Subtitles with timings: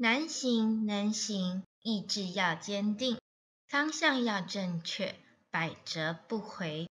[0.00, 3.18] 难行能行意志要坚定
[3.66, 5.16] 方向要正确
[5.50, 6.88] 百折不回。